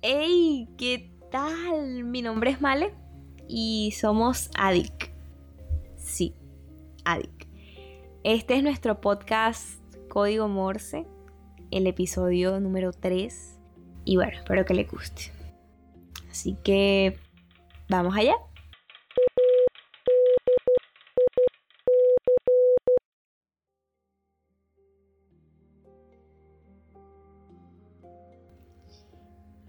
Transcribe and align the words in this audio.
¡Hey! 0.00 0.68
¿Qué 0.78 1.10
tal? 1.28 2.04
Mi 2.04 2.22
nombre 2.22 2.52
es 2.52 2.60
Male 2.60 2.94
y 3.48 3.92
somos 3.98 4.48
ADIC. 4.56 5.12
Sí, 5.96 6.36
ADIC. 7.04 7.48
Este 8.22 8.54
es 8.54 8.62
nuestro 8.62 9.00
podcast 9.00 9.80
Código 10.08 10.46
Morse, 10.46 11.04
el 11.72 11.88
episodio 11.88 12.60
número 12.60 12.92
3. 12.92 13.58
Y 14.04 14.14
bueno, 14.14 14.38
espero 14.38 14.64
que 14.64 14.74
le 14.74 14.84
guste. 14.84 15.32
Así 16.30 16.56
que, 16.62 17.18
¿vamos 17.88 18.16
allá? 18.16 18.36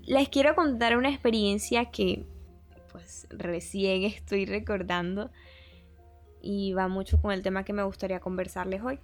Les 0.09 0.27
quiero 0.27 0.55
contar 0.55 0.97
una 0.97 1.09
experiencia 1.09 1.85
que 1.91 2.25
pues 2.91 3.27
recién 3.29 4.01
estoy 4.05 4.47
recordando 4.47 5.29
y 6.41 6.73
va 6.73 6.87
mucho 6.87 7.21
con 7.21 7.31
el 7.31 7.43
tema 7.43 7.63
que 7.63 7.73
me 7.73 7.83
gustaría 7.83 8.19
conversarles 8.19 8.81
hoy. 8.81 8.97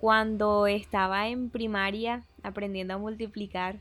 Cuando 0.00 0.66
estaba 0.66 1.28
en 1.28 1.48
primaria 1.48 2.24
aprendiendo 2.42 2.94
a 2.94 2.98
multiplicar, 2.98 3.78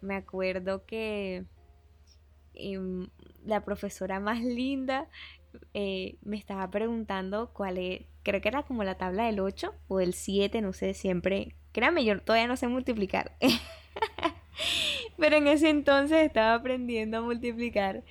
me 0.00 0.16
acuerdo 0.16 0.84
que 0.86 1.44
em, 2.54 3.06
la 3.44 3.64
profesora 3.64 4.18
más 4.18 4.40
linda 4.42 5.08
eh, 5.72 6.16
me 6.22 6.36
estaba 6.36 6.68
preguntando 6.68 7.52
cuál 7.52 7.78
es, 7.78 8.02
creo 8.24 8.40
que 8.40 8.48
era 8.48 8.64
como 8.64 8.82
la 8.82 8.96
tabla 8.96 9.26
del 9.26 9.38
8 9.38 9.72
o 9.86 9.98
del 9.98 10.14
7, 10.14 10.62
no 10.62 10.72
sé, 10.72 10.94
siempre, 10.94 11.54
créanme, 11.70 12.04
yo 12.04 12.20
todavía 12.20 12.48
no 12.48 12.56
sé 12.56 12.66
multiplicar. 12.66 13.36
Pero 15.18 15.36
en 15.36 15.46
ese 15.46 15.70
entonces 15.70 16.24
estaba 16.24 16.54
aprendiendo 16.54 17.18
a 17.18 17.22
multiplicar 17.22 18.04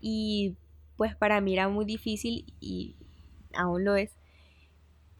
y 0.00 0.56
pues 0.96 1.14
para 1.14 1.40
mí 1.40 1.54
era 1.54 1.68
muy 1.68 1.84
difícil 1.84 2.44
y 2.60 2.96
aún 3.54 3.84
lo 3.84 3.96
es. 3.96 4.10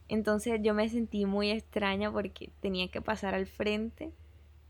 Entonces 0.08 0.60
yo 0.62 0.74
me 0.74 0.88
sentí 0.88 1.24
muy 1.24 1.50
extraña 1.50 2.10
porque 2.10 2.50
tenía 2.60 2.88
que 2.88 3.00
pasar 3.00 3.34
al 3.34 3.46
frente 3.46 4.12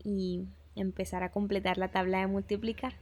y 0.03 0.45
empezar 0.75 1.23
a 1.23 1.31
completar 1.31 1.77
la 1.77 1.89
tabla 1.89 2.19
de 2.19 2.27
multiplicar. 2.27 2.93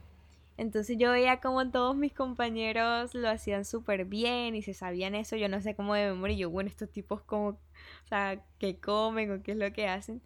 Entonces 0.56 0.96
yo 0.98 1.12
veía 1.12 1.40
como 1.40 1.70
todos 1.70 1.96
mis 1.96 2.12
compañeros 2.12 3.14
lo 3.14 3.28
hacían 3.28 3.64
súper 3.64 4.04
bien 4.04 4.54
y 4.54 4.62
se 4.62 4.74
sabían 4.74 5.14
eso, 5.14 5.36
yo 5.36 5.48
no 5.48 5.60
sé 5.60 5.74
cómo 5.74 5.94
de 5.94 6.10
memoria, 6.10 6.34
y 6.36 6.38
yo, 6.40 6.50
bueno, 6.50 6.68
estos 6.68 6.90
tipos 6.90 7.22
como, 7.22 7.48
o 7.48 7.58
sea, 8.08 8.42
qué 8.58 8.76
comen 8.76 9.30
o 9.32 9.42
qué 9.42 9.52
es 9.52 9.56
lo 9.56 9.72
que 9.72 9.88
hacen 9.88 10.20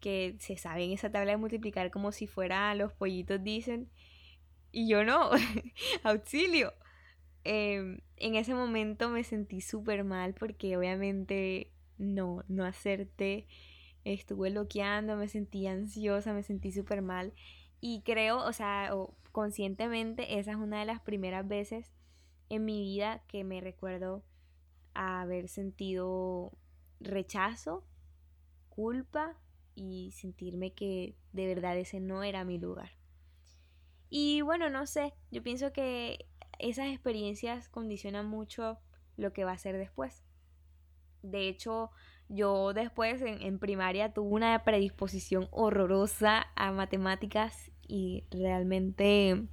que 0.00 0.36
se 0.38 0.56
sabe 0.56 0.84
en 0.84 0.92
esa 0.92 1.10
tabla 1.10 1.32
de 1.32 1.36
multiplicar 1.36 1.90
como 1.90 2.12
si 2.12 2.26
fuera 2.26 2.74
los 2.74 2.92
pollitos 2.92 3.42
dicen. 3.42 3.90
Y 4.72 4.88
yo 4.88 5.04
no, 5.04 5.30
auxilio. 6.04 6.72
Em, 7.44 8.00
en 8.16 8.34
ese 8.34 8.54
momento 8.54 9.08
me 9.08 9.24
sentí 9.24 9.60
súper 9.60 10.04
mal 10.04 10.34
porque 10.34 10.76
obviamente 10.76 11.72
no, 11.98 12.44
no 12.48 12.64
acerté. 12.64 13.46
Estuve 14.04 14.50
bloqueando, 14.50 15.16
me 15.16 15.28
sentí 15.28 15.66
ansiosa, 15.66 16.32
me 16.32 16.42
sentí 16.42 16.72
súper 16.72 17.02
mal. 17.02 17.32
Y 17.80 18.02
creo, 18.02 18.38
o 18.44 18.52
sea, 18.52 18.92
conscientemente, 19.32 20.38
esa 20.38 20.52
es 20.52 20.56
una 20.56 20.80
de 20.80 20.86
las 20.86 21.00
primeras 21.00 21.46
veces 21.46 21.92
en 22.48 22.64
mi 22.64 22.80
vida 22.80 23.22
que 23.28 23.44
me 23.44 23.60
recuerdo 23.60 24.24
haber 24.94 25.48
sentido 25.48 26.52
rechazo, 27.00 27.84
culpa 28.68 29.36
y 29.76 30.10
sentirme 30.12 30.72
que 30.72 31.14
de 31.32 31.46
verdad 31.46 31.78
ese 31.78 32.00
no 32.00 32.24
era 32.24 32.44
mi 32.44 32.58
lugar. 32.58 32.90
Y 34.08 34.40
bueno, 34.40 34.70
no 34.70 34.86
sé, 34.86 35.14
yo 35.30 35.42
pienso 35.42 35.72
que 35.72 36.26
esas 36.58 36.88
experiencias 36.88 37.68
condicionan 37.68 38.26
mucho 38.26 38.78
lo 39.16 39.32
que 39.32 39.44
va 39.44 39.52
a 39.52 39.58
ser 39.58 39.76
después. 39.76 40.24
De 41.22 41.48
hecho, 41.48 41.90
yo 42.28 42.72
después 42.72 43.20
en, 43.22 43.58
primaria 43.58 44.12
tuve 44.12 44.28
una 44.28 44.64
predisposición 44.64 45.48
horrorosa 45.50 46.46
a 46.56 46.72
matemáticas 46.72 47.70
y 47.86 48.24
realmente 48.30 49.46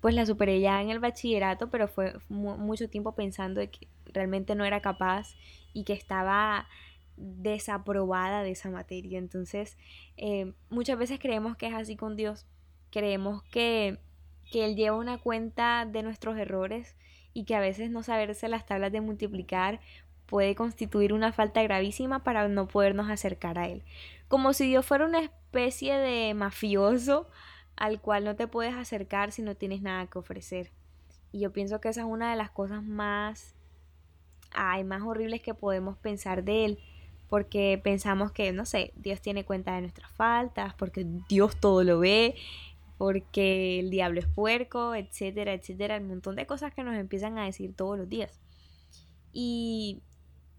pues 0.00 0.14
la 0.14 0.26
superé 0.26 0.60
ya 0.60 0.80
en 0.80 0.90
el 0.90 1.00
bachillerato, 1.00 1.70
pero 1.70 1.88
fue 1.88 2.14
mucho 2.28 2.88
tiempo 2.88 3.14
pensando 3.14 3.60
de 3.60 3.70
que 3.70 3.88
realmente 4.06 4.54
no 4.54 4.64
era 4.64 4.80
capaz 4.80 5.34
y 5.72 5.84
que 5.84 5.92
estaba 5.92 6.68
desaprobada 7.18 8.42
de 8.42 8.52
esa 8.52 8.70
materia. 8.70 9.18
Entonces, 9.18 9.76
eh, 10.16 10.52
muchas 10.70 10.98
veces 10.98 11.18
creemos 11.18 11.56
que 11.56 11.66
es 11.66 11.74
así 11.74 11.96
con 11.96 12.16
Dios. 12.16 12.46
Creemos 12.90 13.42
que, 13.44 13.98
que 14.50 14.64
Él 14.64 14.76
lleva 14.76 14.96
una 14.96 15.18
cuenta 15.18 15.86
de 15.86 16.02
nuestros 16.02 16.36
errores 16.38 16.96
y 17.34 17.44
que 17.44 17.54
a 17.54 17.60
veces 17.60 17.90
no 17.90 18.02
saberse 18.02 18.48
las 18.48 18.66
tablas 18.66 18.92
de 18.92 19.00
multiplicar 19.00 19.80
puede 20.26 20.54
constituir 20.54 21.12
una 21.12 21.32
falta 21.32 21.62
gravísima 21.62 22.22
para 22.22 22.48
no 22.48 22.68
podernos 22.68 23.10
acercar 23.10 23.58
a 23.58 23.68
Él. 23.68 23.82
Como 24.28 24.52
si 24.52 24.66
Dios 24.66 24.84
fuera 24.84 25.06
una 25.06 25.20
especie 25.20 25.96
de 25.96 26.34
mafioso 26.34 27.28
al 27.76 28.00
cual 28.00 28.24
no 28.24 28.36
te 28.36 28.46
puedes 28.46 28.74
acercar 28.74 29.32
si 29.32 29.42
no 29.42 29.54
tienes 29.54 29.82
nada 29.82 30.06
que 30.06 30.18
ofrecer. 30.18 30.70
Y 31.32 31.40
yo 31.40 31.52
pienso 31.52 31.80
que 31.80 31.88
esa 31.88 32.00
es 32.00 32.06
una 32.06 32.30
de 32.30 32.36
las 32.36 32.50
cosas 32.50 32.82
más, 32.82 33.54
ay, 34.52 34.84
más 34.84 35.02
horribles 35.02 35.42
que 35.42 35.54
podemos 35.54 35.96
pensar 35.96 36.44
de 36.44 36.64
Él 36.64 36.78
porque 37.28 37.80
pensamos 37.82 38.32
que, 38.32 38.52
no 38.52 38.64
sé, 38.64 38.92
Dios 38.96 39.20
tiene 39.20 39.44
cuenta 39.44 39.74
de 39.74 39.82
nuestras 39.82 40.10
faltas, 40.12 40.74
porque 40.74 41.06
Dios 41.28 41.56
todo 41.60 41.84
lo 41.84 41.98
ve, 41.98 42.34
porque 42.96 43.80
el 43.80 43.90
diablo 43.90 44.20
es 44.20 44.26
puerco, 44.26 44.94
etcétera, 44.94 45.52
etcétera, 45.52 45.98
un 45.98 46.08
montón 46.08 46.36
de 46.36 46.46
cosas 46.46 46.74
que 46.74 46.82
nos 46.82 46.96
empiezan 46.96 47.38
a 47.38 47.44
decir 47.44 47.74
todos 47.74 47.98
los 47.98 48.08
días. 48.08 48.40
Y, 49.32 50.02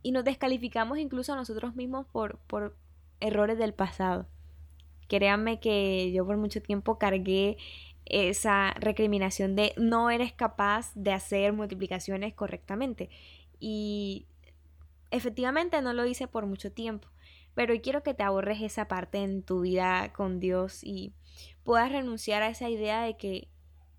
y 0.03 0.11
nos 0.11 0.23
descalificamos 0.23 0.97
incluso 0.99 1.33
a 1.33 1.35
nosotros 1.35 1.75
mismos 1.75 2.05
por, 2.07 2.37
por 2.47 2.75
errores 3.19 3.57
del 3.57 3.73
pasado. 3.73 4.27
Créanme 5.07 5.59
que 5.59 6.11
yo 6.11 6.25
por 6.25 6.37
mucho 6.37 6.61
tiempo 6.61 6.97
cargué 6.99 7.57
esa 8.05 8.71
recriminación 8.79 9.55
de 9.55 9.73
no 9.77 10.09
eres 10.09 10.33
capaz 10.33 10.91
de 10.95 11.11
hacer 11.11 11.53
multiplicaciones 11.53 12.33
correctamente. 12.33 13.09
Y 13.59 14.25
efectivamente 15.11 15.81
no 15.81 15.93
lo 15.93 16.05
hice 16.05 16.27
por 16.27 16.45
mucho 16.45 16.71
tiempo, 16.71 17.07
pero 17.53 17.73
hoy 17.73 17.81
quiero 17.81 18.03
que 18.03 18.13
te 18.13 18.23
ahorres 18.23 18.61
esa 18.61 18.87
parte 18.87 19.19
en 19.19 19.43
tu 19.43 19.61
vida 19.61 20.13
con 20.13 20.39
Dios 20.39 20.83
y 20.83 21.13
puedas 21.63 21.91
renunciar 21.91 22.41
a 22.41 22.49
esa 22.49 22.69
idea 22.69 23.01
de 23.01 23.17
que 23.17 23.49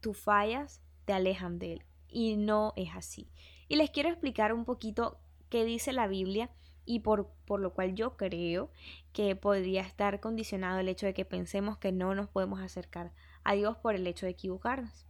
tus 0.01 0.17
fallas 0.17 0.81
te 1.05 1.13
alejan 1.13 1.59
de 1.59 1.75
Él. 1.75 1.85
Y 2.09 2.37
no 2.37 2.73
es 2.77 2.91
así. 2.95 3.31
Y 3.69 3.77
les 3.77 3.91
quiero 3.91 4.09
explicar 4.09 4.53
un 4.53 4.65
poquito 4.65 5.21
qué 5.49 5.65
dice 5.65 5.93
la 5.93 6.09
Biblia 6.09 6.51
y 6.85 7.01
por, 7.01 7.31
por, 7.47 7.61
lo 7.61 7.73
cual 7.73 7.95
yo 7.95 8.17
creo 8.17 8.71
que 9.13 9.37
podría 9.37 9.83
estar 9.83 10.19
condicionado 10.19 10.81
el 10.81 10.89
hecho 10.89 11.07
de 11.07 11.15
que 11.15 11.25
pensemos 11.25 11.79
que 11.79 11.93
no 11.93 12.15
nos 12.15 12.29
podemos 12.29 12.61
acercar 12.61 13.13
a 13.45 13.55
Dios 13.55 13.77
por 13.77 13.95
el 13.95 14.07
hecho 14.07 14.27
de 14.27 14.33
equivocarnos. 14.33 15.07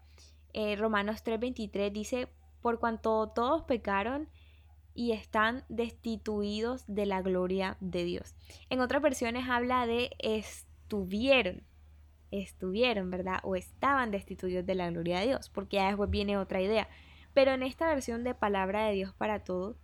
Eh, 0.52 0.76
Romanos 0.76 1.22
3:23 1.24 1.92
dice, 1.92 2.28
por 2.60 2.80
cuanto 2.80 3.28
todos 3.28 3.62
pecaron 3.62 4.28
y 4.94 5.12
están 5.12 5.64
destituidos 5.68 6.84
de 6.86 7.06
la 7.06 7.22
gloria 7.22 7.76
de 7.80 8.04
Dios. 8.04 8.34
En 8.68 8.80
otras 8.80 9.02
versiones 9.02 9.48
habla 9.48 9.86
de 9.86 10.10
estuvieron, 10.18 11.62
estuvieron, 12.30 13.10
¿verdad? 13.10 13.40
O 13.42 13.56
estaban 13.56 14.10
destituidos 14.10 14.66
de 14.66 14.74
la 14.74 14.90
gloria 14.90 15.20
de 15.20 15.26
Dios, 15.28 15.48
porque 15.48 15.76
ya 15.76 15.88
después 15.88 16.10
viene 16.10 16.36
otra 16.36 16.60
idea. 16.60 16.88
Pero 17.34 17.52
en 17.52 17.62
esta 17.62 17.88
versión 17.88 18.24
de 18.24 18.34
palabra 18.34 18.86
de 18.86 18.94
Dios 18.94 19.14
para 19.14 19.44
todos, 19.44 19.76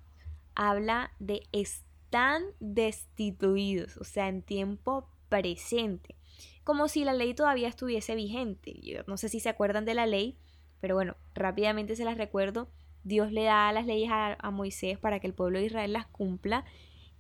habla 0.54 1.12
de 1.18 1.42
están 1.52 2.42
destituidos, 2.60 3.96
o 3.98 4.04
sea, 4.04 4.28
en 4.28 4.42
tiempo 4.42 5.08
presente, 5.28 6.16
como 6.64 6.88
si 6.88 7.04
la 7.04 7.12
ley 7.12 7.34
todavía 7.34 7.68
estuviese 7.68 8.14
vigente. 8.14 8.74
Yo 8.80 9.02
no 9.06 9.16
sé 9.16 9.28
si 9.28 9.40
se 9.40 9.48
acuerdan 9.48 9.84
de 9.84 9.94
la 9.94 10.06
ley, 10.06 10.36
pero 10.80 10.94
bueno, 10.94 11.16
rápidamente 11.34 11.96
se 11.96 12.04
las 12.04 12.16
recuerdo 12.16 12.68
Dios 13.06 13.30
le 13.30 13.44
da 13.44 13.70
las 13.70 13.86
leyes 13.86 14.10
a, 14.10 14.50
Moisés 14.50 14.98
para 14.98 15.20
que 15.20 15.28
el 15.28 15.32
pueblo 15.32 15.60
de 15.60 15.66
Israel 15.66 15.92
las 15.92 16.06
cumpla. 16.06 16.64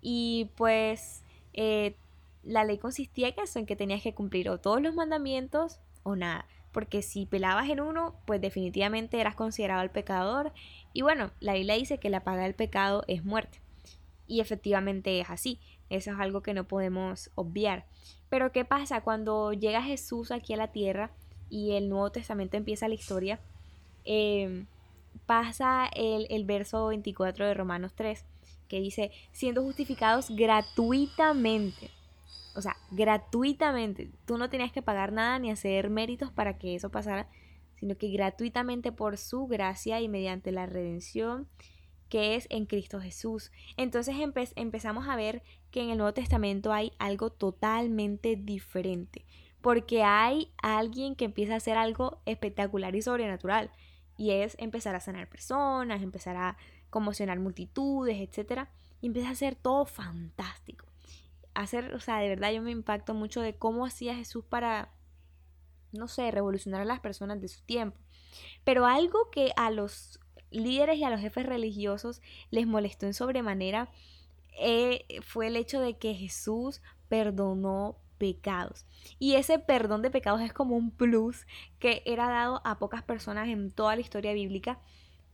Y 0.02 0.50
pues 0.56 1.22
eh, 1.52 1.94
la 2.42 2.64
ley 2.64 2.78
consistía 2.78 3.28
en 3.28 3.34
eso, 3.38 3.60
en 3.60 3.66
que 3.66 3.76
tenías 3.76 4.02
que 4.02 4.12
cumplir 4.12 4.50
o 4.50 4.58
todos 4.58 4.82
los 4.82 4.96
mandamientos 4.96 5.78
o 6.02 6.16
nada. 6.16 6.46
Porque 6.72 7.02
si 7.02 7.24
pelabas 7.24 7.70
en 7.70 7.80
uno, 7.80 8.16
pues 8.26 8.40
definitivamente 8.40 9.20
eras 9.20 9.36
considerado 9.36 9.82
el 9.82 9.90
pecador. 9.90 10.52
Y 10.92 11.02
bueno, 11.02 11.30
la 11.38 11.54
Biblia 11.54 11.76
dice 11.76 11.98
que 11.98 12.10
la 12.10 12.24
paga 12.24 12.42
del 12.42 12.56
pecado 12.56 13.04
es 13.06 13.24
muerte. 13.24 13.60
Y 14.26 14.40
efectivamente 14.40 15.20
es 15.20 15.30
así. 15.30 15.60
Eso 15.88 16.10
es 16.10 16.18
algo 16.18 16.42
que 16.42 16.52
no 16.52 16.66
podemos 16.66 17.30
obviar. 17.36 17.86
Pero 18.28 18.50
¿qué 18.50 18.64
pasa 18.64 19.02
cuando 19.02 19.52
llega 19.52 19.82
Jesús 19.82 20.32
aquí 20.32 20.52
a 20.52 20.56
la 20.56 20.72
tierra 20.72 21.12
y 21.48 21.76
el 21.76 21.88
Nuevo 21.88 22.10
Testamento 22.10 22.56
empieza 22.56 22.88
la 22.88 22.94
historia? 22.94 23.38
Eh, 24.04 24.66
pasa 25.26 25.88
el, 25.94 26.44
verso 26.44 26.88
24 26.88 27.46
de 27.46 27.54
Romanos 27.54 27.92
3, 27.94 28.24
que 28.68 28.80
dice, 28.80 29.12
siendo 29.32 29.62
justificados 29.62 30.30
gratuitamente 30.30 31.90
O 32.56 32.62
sea, 32.62 32.76
gratuitamente. 32.90 34.10
Tú 34.26 34.38
no 34.38 34.48
tenías 34.48 34.72
que 34.72 34.82
pagar 34.82 35.12
nada 35.12 35.38
ni 35.38 35.50
hacer 35.50 35.90
méritos 35.90 36.30
para 36.30 36.58
que 36.58 36.74
eso 36.74 36.90
pasara, 36.90 37.28
sino 37.76 37.96
que 37.96 38.10
gratuitamente 38.10 38.92
por 38.92 39.18
su 39.18 39.46
gracia 39.46 40.00
y 40.00 40.08
mediante 40.08 40.52
la 40.52 40.66
redención 40.66 41.48
que 42.08 42.36
es 42.36 42.46
en 42.50 42.66
Cristo 42.66 43.00
Jesús. 43.00 43.50
Entonces 43.76 44.16
empezamos 44.54 45.08
a 45.08 45.16
ver 45.16 45.42
que 45.70 45.82
en 45.82 45.90
el 45.90 45.98
Nuevo 45.98 46.14
Testamento 46.14 46.72
hay 46.72 46.92
algo 46.98 47.30
totalmente 47.30 48.36
diferente, 48.36 49.24
porque 49.60 50.02
hay 50.02 50.52
alguien 50.62 51.16
que 51.16 51.24
empieza 51.24 51.54
a 51.54 51.58
hacer 51.58 51.76
algo 51.76 52.20
espectacular 52.26 52.94
y 52.94 53.02
sobrenatural, 53.02 53.70
y 54.16 54.30
es 54.30 54.56
empezar 54.58 54.94
a 54.94 55.00
sanar 55.00 55.28
personas, 55.28 56.02
empezar 56.02 56.36
a 56.36 56.56
conmocionar 56.90 57.38
multitudes, 57.38 58.16
etc. 58.18 58.68
Y 59.00 59.06
empieza 59.08 59.28
a 59.28 59.32
hacer 59.32 59.54
todo 59.54 59.84
fantástico. 59.84 60.86
Hacer, 61.54 61.94
o 61.94 62.00
sea, 62.00 62.18
de 62.18 62.28
verdad 62.28 62.52
yo 62.52 62.62
me 62.62 62.70
impacto 62.70 63.14
mucho 63.14 63.40
de 63.40 63.54
cómo 63.54 63.86
hacía 63.86 64.14
Jesús 64.14 64.44
para, 64.44 64.90
no 65.92 66.08
sé, 66.08 66.30
revolucionar 66.30 66.82
a 66.82 66.86
las 66.86 67.00
personas 67.00 67.40
de 67.40 67.48
su 67.48 67.62
tiempo. 67.62 67.98
Pero 68.64 68.86
algo 68.86 69.30
que 69.30 69.52
a 69.56 69.70
los 69.70 70.20
líderes 70.50 70.98
y 70.98 71.04
a 71.04 71.10
los 71.10 71.20
jefes 71.20 71.46
religiosos 71.46 72.22
les 72.50 72.66
molestó 72.66 73.06
en 73.06 73.14
sobremanera 73.14 73.90
eh, 74.58 75.04
fue 75.22 75.48
el 75.48 75.56
hecho 75.56 75.80
de 75.80 75.98
que 75.98 76.14
Jesús 76.14 76.80
perdonó 77.08 77.98
pecados. 78.18 78.86
Y 79.18 79.34
ese 79.34 79.58
perdón 79.58 80.02
de 80.02 80.10
pecados 80.10 80.40
es 80.40 80.52
como 80.52 80.76
un 80.76 80.90
plus 80.90 81.46
que 81.78 82.02
era 82.06 82.28
dado 82.28 82.60
a 82.64 82.78
pocas 82.78 83.02
personas 83.02 83.48
en 83.48 83.70
toda 83.70 83.94
la 83.94 84.02
historia 84.02 84.32
bíblica 84.32 84.80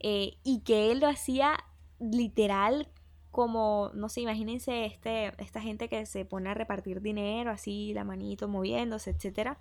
eh, 0.00 0.38
y 0.42 0.60
que 0.60 0.90
él 0.90 1.00
lo 1.00 1.08
hacía 1.08 1.56
literal 2.00 2.88
como, 3.30 3.90
no 3.94 4.08
sé, 4.08 4.20
imagínense 4.20 4.84
este, 4.84 5.32
esta 5.42 5.60
gente 5.62 5.88
que 5.88 6.04
se 6.04 6.24
pone 6.24 6.50
a 6.50 6.54
repartir 6.54 7.00
dinero, 7.00 7.50
así 7.50 7.94
la 7.94 8.04
manito 8.04 8.46
moviéndose, 8.46 9.10
etcétera 9.10 9.58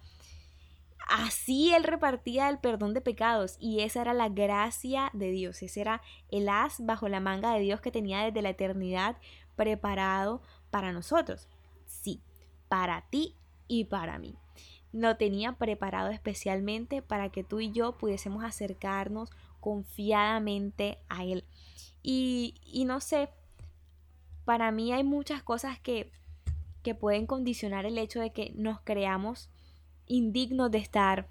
Así 1.08 1.74
él 1.74 1.84
repartía 1.84 2.48
el 2.50 2.60
perdón 2.60 2.94
de 2.94 3.02
pecados 3.02 3.58
y 3.60 3.82
esa 3.82 4.02
era 4.02 4.14
la 4.14 4.30
gracia 4.30 5.10
de 5.14 5.32
Dios, 5.32 5.62
ese 5.62 5.82
era 5.82 6.02
el 6.30 6.48
as 6.48 6.86
bajo 6.86 7.10
la 7.10 7.20
manga 7.20 7.54
de 7.54 7.60
Dios 7.60 7.82
que 7.82 7.92
tenía 7.92 8.24
desde 8.24 8.42
la 8.42 8.52
eternidad 8.52 9.18
preparado 9.56 10.42
para 10.70 10.94
nosotros. 10.94 11.50
Sí, 11.86 12.22
para 12.72 13.02
ti 13.10 13.36
y 13.68 13.84
para 13.84 14.18
mí. 14.18 14.38
Lo 14.94 15.18
tenía 15.18 15.52
preparado 15.52 16.08
especialmente 16.08 17.02
para 17.02 17.28
que 17.28 17.44
tú 17.44 17.60
y 17.60 17.74
yo 17.74 17.98
pudiésemos 17.98 18.46
acercarnos 18.46 19.30
confiadamente 19.60 20.98
a 21.10 21.26
Él. 21.26 21.44
Y, 22.02 22.56
y 22.66 22.86
no 22.86 23.02
sé, 23.02 23.28
para 24.46 24.72
mí 24.72 24.94
hay 24.94 25.04
muchas 25.04 25.44
cosas 25.44 25.80
que, 25.82 26.14
que 26.82 26.96
pueden 26.96 27.28
condicionar 27.28 27.86
el 27.86 27.98
hecho 27.98 28.22
de 28.22 28.32
que 28.32 28.54
nos 28.56 28.80
creamos 28.80 29.50
indignos 30.08 30.72
de 30.72 30.78
estar 30.78 31.28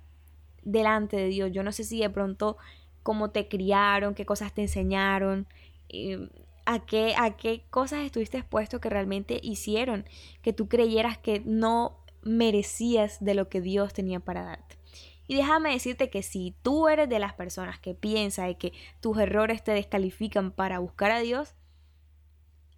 delante 0.63 1.17
de 1.17 1.29
Dios. 1.29 1.53
Yo 1.53 1.63
no 1.63 1.73
sé 1.73 1.85
si 1.85 2.01
de 2.01 2.11
pronto 2.11 2.59
cómo 3.03 3.31
te 3.31 3.49
criaron, 3.49 4.15
qué 4.15 4.27
cosas 4.27 4.53
te 4.53 4.61
enseñaron, 4.61 5.47
eh, 5.89 6.29
a, 6.71 6.79
qué, 6.87 7.15
a 7.17 7.37
qué 7.37 7.65
cosas 7.71 8.05
estuviste 8.05 8.39
expuesto 8.39 8.81
que 8.81 8.89
realmente 8.89 9.41
hicieron 9.43 10.05
que 10.41 10.53
tú 10.53 10.69
creyeras 10.69 11.19
que 11.19 11.43
no 11.45 12.05
merecías 12.23 13.23
de 13.25 13.35
lo 13.35 13.49
que 13.49 13.61
Dios 13.61 13.93
tenía 13.93 14.21
para 14.21 14.45
darte. 14.45 14.79
Y 15.27 15.35
déjame 15.37 15.73
decirte 15.73 16.11
que 16.11 16.23
si 16.23 16.55
tú 16.63 16.89
eres 16.89 17.09
de 17.09 17.19
las 17.19 17.35
personas 17.35 17.81
que 17.81 17.95
piensa 17.95 18.47
de 18.47 18.57
que 18.57 18.73
tus 19.01 19.19
errores 19.19 19.65
te 19.65 19.73
descalifican 19.73 20.53
para 20.53 20.79
buscar 20.79 21.11
a 21.11 21.21
Dios, 21.21 21.55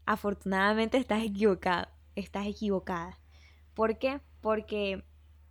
afortunadamente 0.06 0.96
estás 0.96 1.22
equivocado, 1.22 1.88
estás 2.14 2.46
equivocada. 2.46 3.18
¿Por 3.74 3.98
qué? 3.98 4.20
Porque 4.40 5.04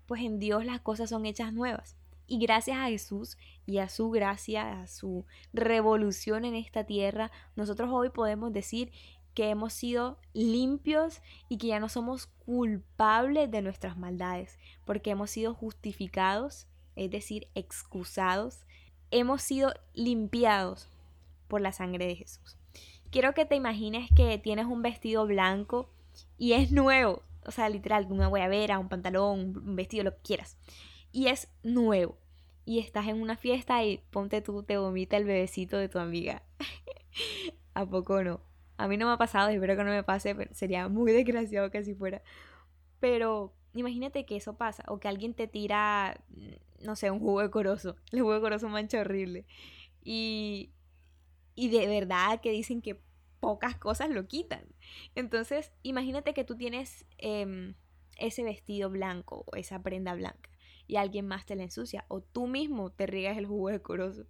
pues 0.07 0.21
en 0.21 0.39
Dios 0.39 0.65
las 0.65 0.81
cosas 0.81 1.09
son 1.09 1.25
hechas 1.25 1.53
nuevas. 1.53 1.95
Y 2.31 2.37
gracias 2.37 2.77
a 2.77 2.87
Jesús 2.87 3.37
y 3.65 3.79
a 3.79 3.89
su 3.89 4.09
gracia, 4.09 4.83
a 4.83 4.87
su 4.87 5.25
revolución 5.51 6.45
en 6.45 6.55
esta 6.55 6.85
tierra, 6.85 7.29
nosotros 7.57 7.89
hoy 7.91 8.07
podemos 8.07 8.53
decir 8.53 8.93
que 9.33 9.49
hemos 9.49 9.73
sido 9.73 10.17
limpios 10.31 11.21
y 11.49 11.57
que 11.57 11.67
ya 11.67 11.81
no 11.81 11.89
somos 11.89 12.27
culpables 12.45 13.51
de 13.51 13.61
nuestras 13.61 13.97
maldades, 13.97 14.57
porque 14.85 15.09
hemos 15.09 15.29
sido 15.29 15.53
justificados, 15.53 16.67
es 16.95 17.11
decir, 17.11 17.49
excusados, 17.53 18.63
hemos 19.09 19.41
sido 19.41 19.73
limpiados 19.93 20.87
por 21.49 21.59
la 21.59 21.73
sangre 21.73 22.07
de 22.07 22.15
Jesús. 22.15 22.55
Quiero 23.09 23.33
que 23.33 23.43
te 23.43 23.57
imagines 23.57 24.09
que 24.15 24.37
tienes 24.37 24.67
un 24.67 24.81
vestido 24.81 25.27
blanco 25.27 25.89
y 26.37 26.53
es 26.53 26.71
nuevo, 26.71 27.23
o 27.45 27.51
sea, 27.51 27.67
literal, 27.67 28.07
una 28.09 28.27
a 28.27 28.79
un 28.79 28.87
pantalón, 28.87 29.57
un 29.67 29.75
vestido, 29.75 30.05
lo 30.05 30.15
que 30.15 30.21
quieras. 30.21 30.55
Y 31.11 31.27
es 31.27 31.49
nuevo. 31.61 32.20
Y 32.71 32.79
estás 32.79 33.09
en 33.09 33.21
una 33.21 33.35
fiesta 33.35 33.83
y 33.83 33.97
ponte 34.11 34.41
tú, 34.41 34.63
te 34.63 34.77
vomita 34.77 35.17
el 35.17 35.25
bebecito 35.25 35.75
de 35.75 35.89
tu 35.89 35.99
amiga. 35.99 36.41
¿A 37.73 37.85
poco 37.85 38.23
no? 38.23 38.39
A 38.77 38.87
mí 38.87 38.95
no 38.95 39.07
me 39.07 39.11
ha 39.11 39.17
pasado, 39.17 39.49
espero 39.49 39.75
que 39.75 39.83
no 39.83 39.89
me 39.89 40.03
pase, 40.03 40.33
pero 40.35 40.53
sería 40.53 40.87
muy 40.87 41.11
desgraciado 41.11 41.69
que 41.69 41.79
así 41.79 41.93
fuera. 41.95 42.23
Pero 43.01 43.53
imagínate 43.73 44.25
que 44.25 44.37
eso 44.37 44.55
pasa, 44.55 44.85
o 44.87 45.01
que 45.01 45.09
alguien 45.09 45.33
te 45.33 45.47
tira, 45.47 46.23
no 46.79 46.95
sé, 46.95 47.11
un 47.11 47.19
jugo 47.19 47.41
de 47.41 47.51
corozo. 47.51 47.97
El 48.13 48.21
jugo 48.21 48.39
de 48.39 48.67
mancha 48.69 49.01
horrible. 49.01 49.45
Y, 50.01 50.71
y 51.55 51.67
de 51.71 51.87
verdad 51.87 52.39
que 52.39 52.51
dicen 52.51 52.81
que 52.81 53.01
pocas 53.41 53.75
cosas 53.75 54.11
lo 54.11 54.29
quitan. 54.29 54.63
Entonces, 55.13 55.73
imagínate 55.83 56.33
que 56.33 56.45
tú 56.45 56.55
tienes 56.55 57.05
em, 57.17 57.75
ese 58.15 58.43
vestido 58.43 58.89
blanco 58.89 59.43
o 59.47 59.57
esa 59.57 59.83
prenda 59.83 60.13
blanca 60.13 60.50
y 60.87 60.97
alguien 60.97 61.27
más 61.27 61.45
te 61.45 61.55
la 61.55 61.63
ensucia 61.63 62.05
o 62.07 62.21
tú 62.21 62.47
mismo 62.47 62.91
te 62.91 63.07
riegas 63.07 63.37
el 63.37 63.45
jugo 63.45 63.69
de 63.69 63.81
corozo. 63.81 64.25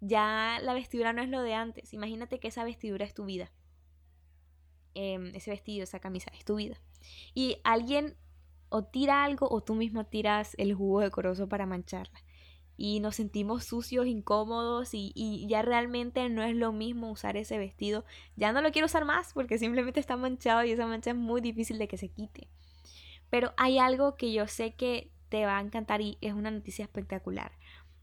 Ya 0.00 0.58
la 0.62 0.74
vestidura 0.74 1.12
no 1.12 1.22
es 1.22 1.28
lo 1.28 1.42
de 1.42 1.54
antes. 1.54 1.92
Imagínate 1.92 2.38
que 2.38 2.48
esa 2.48 2.64
vestidura 2.64 3.04
es 3.04 3.14
tu 3.14 3.24
vida. 3.24 3.52
Em, 4.94 5.34
ese 5.34 5.50
vestido, 5.50 5.84
esa 5.84 6.00
camisa 6.00 6.30
es 6.36 6.44
tu 6.44 6.56
vida. 6.56 6.80
Y 7.34 7.60
alguien 7.64 8.16
o 8.68 8.84
tira 8.84 9.24
algo 9.24 9.48
o 9.50 9.62
tú 9.62 9.74
mismo 9.74 10.06
tiras 10.06 10.54
el 10.58 10.74
jugo 10.74 11.00
de 11.00 11.10
corozo 11.10 11.48
para 11.48 11.66
mancharla 11.66 12.22
y 12.80 13.00
nos 13.00 13.16
sentimos 13.16 13.64
sucios, 13.64 14.06
incómodos 14.06 14.90
y, 14.92 15.46
ya 15.48 15.62
realmente 15.62 16.28
no 16.28 16.44
es 16.44 16.54
lo 16.54 16.72
mismo 16.72 17.10
usar 17.10 17.36
ese 17.36 17.58
vestido. 17.58 18.04
Ya 18.36 18.52
no 18.52 18.62
lo 18.62 18.70
quiero 18.70 18.86
usar 18.86 19.04
más 19.04 19.32
porque 19.34 19.58
simplemente 19.58 19.98
está 19.98 20.16
manchado 20.16 20.64
y 20.64 20.70
esa 20.70 20.86
mancha 20.86 21.10
es 21.10 21.16
muy 21.16 21.40
difícil 21.40 21.76
de 21.78 21.88
que 21.88 21.98
se 21.98 22.08
quite. 22.08 22.48
Pero 23.30 23.52
hay 23.56 23.78
algo 23.78 24.16
que 24.16 24.32
yo 24.32 24.46
sé 24.46 24.74
que 24.76 25.10
te 25.28 25.44
va 25.44 25.58
a 25.58 25.60
encantar 25.60 26.00
y 26.00 26.18
es 26.20 26.32
una 26.32 26.50
noticia 26.50 26.84
espectacular. 26.84 27.52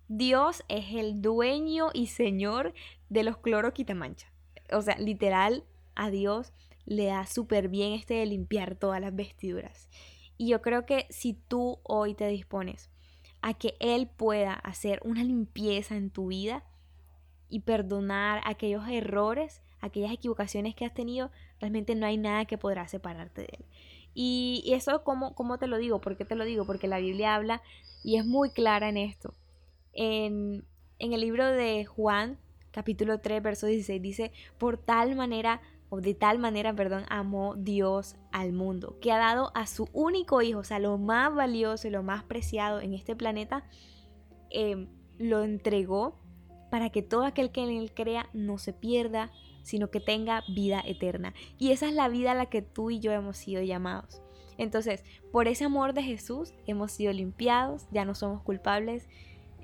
Dios 0.08 0.64
es 0.68 0.94
el 0.94 1.22
dueño 1.22 1.90
y 1.94 2.08
señor 2.08 2.74
de 3.10 3.24
los 3.24 3.38
cloro 3.38 3.74
quitamancha. 3.74 4.32
O 4.72 4.82
sea, 4.82 4.98
literal, 4.98 5.64
a 5.96 6.10
Dios 6.10 6.54
le 6.86 7.06
da 7.06 7.26
súper 7.26 7.70
bien 7.70 7.94
este 7.94 8.16
de 8.16 8.26
limpiar 8.26 8.76
todas 8.76 9.02
las 9.02 9.16
vestiduras. 9.16 9.90
Y 10.38 10.50
yo 10.50 10.62
creo 10.62 10.86
que 10.86 11.08
si 11.10 11.34
tú 11.34 11.80
hoy 11.84 12.14
te 12.14 12.28
dispones 12.28 12.90
a 13.42 13.54
que 13.54 13.76
Él 13.80 14.08
pueda 14.08 14.54
hacer 14.54 15.00
una 15.04 15.24
limpieza 15.24 15.96
en 15.96 16.10
tu 16.10 16.28
vida 16.28 16.64
y 17.50 17.62
perdonar 17.62 18.42
aquellos 18.46 18.88
errores, 18.88 19.62
aquellas 19.82 20.12
equivocaciones 20.12 20.76
que 20.76 20.86
has 20.86 20.94
tenido, 20.94 21.32
realmente 21.60 21.96
no 21.96 22.06
hay 22.06 22.18
nada 22.18 22.46
que 22.46 22.58
podrá 22.58 22.88
separarte 22.88 23.42
de 23.42 23.50
Él. 23.60 23.66
Y, 24.18 24.64
eso, 24.74 25.04
¿cómo, 25.04 25.36
¿cómo 25.36 25.60
te 25.60 25.68
lo 25.68 25.78
digo? 25.78 26.00
¿Por 26.00 26.16
qué 26.16 26.24
te 26.24 26.36
lo 26.36 26.46
digo? 26.46 26.66
Porque 26.66 26.88
la 26.88 27.00
Biblia 27.00 27.36
habla 27.36 27.62
y 28.04 28.16
es 28.16 28.26
muy 28.26 28.50
clara 28.50 28.90
en 28.90 28.98
esto. 28.98 29.34
En, 29.92 30.66
en 31.00 31.14
el 31.14 31.22
libro 31.22 31.46
de 31.46 31.86
Juan, 31.86 32.40
capítulo 32.72 33.20
3, 33.20 33.44
verso 33.44 33.68
16, 33.68 34.02
dice, 34.02 34.32
por 34.58 34.78
tal 34.78 35.16
manera 35.16 35.62
o 35.90 36.02
de 36.02 36.14
tal 36.14 36.40
manera, 36.40 36.74
perdón, 36.74 37.04
amó 37.10 37.56
Dios 37.56 38.16
al 38.32 38.54
mundo, 38.54 38.98
que 39.02 39.12
ha 39.12 39.18
dado 39.18 39.52
a 39.54 39.68
su 39.68 39.88
único 39.94 40.42
hijo, 40.42 40.60
o 40.60 40.64
sea, 40.64 40.80
lo 40.80 40.98
más 40.98 41.34
valioso 41.34 41.88
y 41.88 41.92
lo 41.92 42.04
más 42.04 42.24
preciado 42.24 42.82
en 42.82 42.94
este 42.94 43.16
planeta, 43.16 43.66
em, 44.50 44.88
lo 45.18 45.44
entregó 45.44 46.20
para 46.72 46.90
que 46.90 47.02
todo 47.02 47.24
aquel 47.24 47.52
que 47.52 47.64
en 47.64 47.70
él 47.70 47.94
crea 47.94 48.30
no 48.34 48.58
se 48.58 48.74
pierda, 48.74 49.32
sino 49.66 49.90
que 49.90 50.00
tenga 50.00 50.44
vida 50.48 50.82
eterna. 50.86 51.34
Y 51.58 51.72
esa 51.72 51.88
es 51.88 51.94
la 51.94 52.08
vida 52.08 52.32
a 52.32 52.36
la 52.36 52.46
que 52.46 52.62
tú 52.62 52.92
y 52.92 53.00
yo 53.00 53.12
hemos 53.12 53.36
sido 53.36 53.62
llamados. 53.62 54.22
Entonces, 54.58 55.04
por 55.32 55.48
ese 55.48 55.66
amor 55.66 55.94
de 55.94 56.04
Jesús 56.04 56.54
hemos 56.68 56.92
sido 56.92 57.12
limpiados, 57.12 57.88
ya 57.92 58.06
no 58.06 58.16
somos 58.16 58.42
culpables 58.44 59.10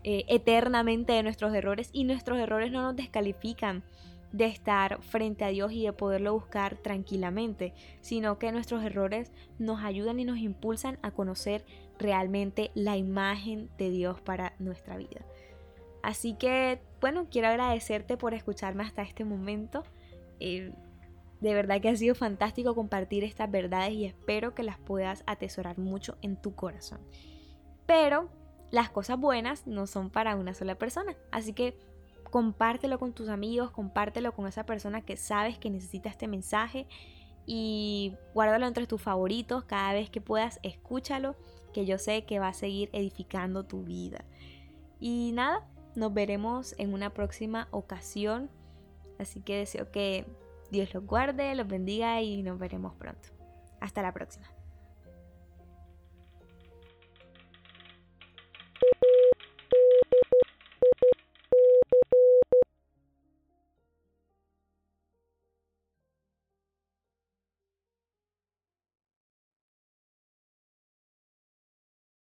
eh, 0.03 0.25
eternamente 0.27 1.13
de 1.13 1.23
nuestros 1.23 1.53
errores 1.53 1.89
y 1.93 2.03
nuestros 2.03 2.39
errores 2.39 2.71
no 2.71 2.81
nos 2.81 2.95
descalifican 2.95 3.83
de 4.31 4.45
estar 4.45 5.01
frente 5.01 5.43
a 5.43 5.49
Dios 5.49 5.71
y 5.71 5.83
de 5.83 5.93
poderlo 5.93 6.33
buscar 6.33 6.77
tranquilamente, 6.77 7.73
sino 8.01 8.39
que 8.39 8.51
nuestros 8.51 8.83
errores 8.83 9.31
nos 9.59 9.83
ayudan 9.83 10.19
y 10.19 10.25
nos 10.25 10.39
impulsan 10.39 10.97
a 11.01 11.11
conocer 11.11 11.65
realmente 11.99 12.71
la 12.73 12.97
imagen 12.97 13.69
de 13.77 13.91
Dios 13.91 14.19
para 14.21 14.53
nuestra 14.57 14.97
vida. 14.97 15.21
Así 16.01 16.33
que, 16.33 16.79
bueno, 17.01 17.27
quiero 17.29 17.49
agradecerte 17.49 18.15
por 18.17 18.33
escucharme 18.33 18.83
hasta 18.83 19.01
este 19.01 19.25
momento. 19.25 19.83
Eh, 20.39 20.73
De 21.41 21.55
verdad 21.55 21.81
que 21.81 21.89
ha 21.89 21.95
sido 21.95 22.13
fantástico 22.15 22.75
compartir 22.75 23.23
estas 23.23 23.49
verdades 23.49 23.93
y 23.93 24.05
espero 24.05 24.53
que 24.53 24.63
las 24.63 24.77
puedas 24.77 25.23
atesorar 25.25 25.79
mucho 25.79 26.17
en 26.21 26.37
tu 26.39 26.53
corazón. 26.55 27.01
Pero 27.87 28.29
las 28.69 28.91
cosas 28.91 29.19
buenas 29.19 29.65
no 29.67 29.87
son 29.87 30.11
para 30.11 30.35
una 30.35 30.53
sola 30.53 30.75
persona, 30.75 31.15
así 31.31 31.53
que 31.53 31.77
compártelo 32.29 32.99
con 32.99 33.13
tus 33.13 33.27
amigos, 33.29 33.71
compártelo 33.71 34.33
con 34.33 34.47
esa 34.47 34.65
persona 34.65 35.01
que 35.01 35.17
sabes 35.17 35.57
que 35.57 35.69
necesita 35.71 36.09
este 36.09 36.27
mensaje 36.27 36.87
y 37.45 38.15
guárdalo 38.35 38.67
entre 38.67 38.85
tus 38.87 39.01
favoritos 39.01 39.63
cada 39.65 39.93
vez 39.93 40.09
que 40.11 40.21
puedas, 40.21 40.59
escúchalo, 40.63 41.35
que 41.73 41.85
yo 41.85 41.97
sé 41.97 42.23
que 42.25 42.39
va 42.39 42.49
a 42.49 42.53
seguir 42.53 42.89
edificando 42.93 43.63
tu 43.65 43.83
vida. 43.83 44.25
Y 44.99 45.31
nada, 45.33 45.67
nos 45.95 46.13
veremos 46.13 46.75
en 46.77 46.93
una 46.93 47.11
próxima 47.11 47.67
ocasión, 47.71 48.49
así 49.19 49.41
que 49.41 49.57
deseo 49.57 49.91
que 49.91 50.25
Dios 50.71 50.93
los 50.93 51.05
guarde, 51.05 51.53
los 51.55 51.67
bendiga 51.67 52.21
y 52.21 52.43
nos 52.43 52.57
veremos 52.59 52.93
pronto. 52.95 53.29
Hasta 53.79 54.01
la 54.01 54.13
próxima. 54.13 54.47